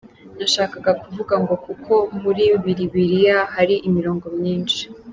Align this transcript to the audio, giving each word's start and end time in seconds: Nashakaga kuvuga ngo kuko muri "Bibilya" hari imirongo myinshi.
Nashakaga 0.37 0.91
kuvuga 1.01 1.33
ngo 1.43 1.55
kuko 1.65 1.93
muri 2.21 2.43
"Bibilya" 2.63 3.37
hari 3.55 3.75
imirongo 3.89 4.25
myinshi. 4.37 4.81